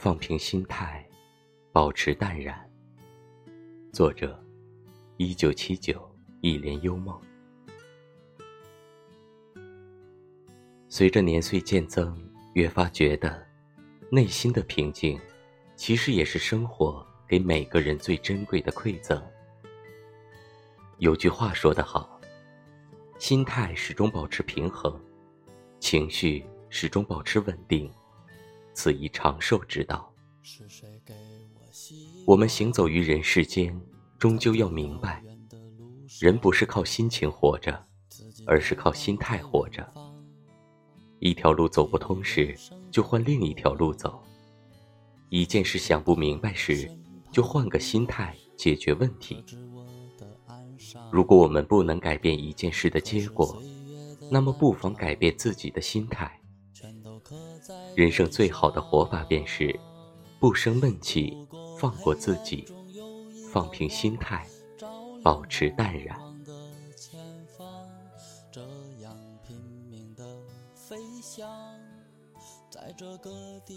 [0.00, 1.06] 放平心态，
[1.72, 2.58] 保持淡然。
[3.92, 4.42] 作者：
[5.18, 7.20] 一九七九一帘幽梦。
[10.88, 12.18] 随着年岁渐增，
[12.54, 13.46] 越发觉得，
[14.10, 15.20] 内心的平静，
[15.76, 19.22] 其实也是生活给每个人最珍贵的馈赠。
[20.96, 22.18] 有句话说得好，
[23.18, 24.98] 心态始终保持平衡，
[25.78, 27.92] 情绪始终保持稳定，
[28.80, 30.10] 此一长寿之道。
[32.24, 33.78] 我们行走于人世间，
[34.18, 35.22] 终究要明白，
[36.18, 37.78] 人不是靠心情活着，
[38.46, 39.86] 而是靠心态活着。
[41.18, 42.56] 一条路走不通时，
[42.90, 44.18] 就换另一条路走；
[45.28, 46.90] 一件事想不明白时，
[47.30, 49.44] 就换个心态解决问题。
[51.12, 53.62] 如果我们不能改变一件事的结果，
[54.30, 56.39] 那么不妨改变自己的心态。
[57.94, 59.78] 人生最好的活法便是
[60.38, 61.36] 不生闷气，
[61.78, 62.66] 放过自己，
[63.52, 64.46] 放平心态，
[65.22, 66.18] 保持淡然。
[70.74, 71.48] 飞翔
[72.68, 73.30] 在这个
[73.64, 73.74] 地